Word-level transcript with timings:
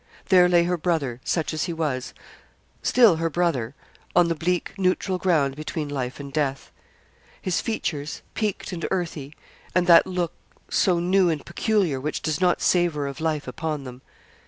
There 0.29 0.49
lay 0.49 0.63
her 0.63 0.77
brother, 0.79 1.21
such 1.23 1.53
as 1.53 1.65
he 1.65 1.73
was 1.73 2.15
still 2.81 3.17
her 3.17 3.29
brother, 3.29 3.75
on 4.15 4.29
the 4.29 4.33
bleak, 4.33 4.73
neutral 4.75 5.19
ground 5.19 5.55
between 5.55 5.89
life 5.89 6.19
and 6.19 6.33
death. 6.33 6.71
His 7.39 7.61
features, 7.61 8.23
peaked 8.33 8.71
and 8.71 8.83
earthy, 8.89 9.35
and 9.75 9.85
that 9.85 10.07
look, 10.07 10.33
so 10.71 10.99
new 10.99 11.29
and 11.29 11.45
peculiar, 11.45 12.01
which 12.01 12.23
does 12.23 12.41
not 12.41 12.63
savour 12.63 13.05
of 13.05 13.21
life 13.21 13.47
upon 13.47 13.83
them. 13.83 14.01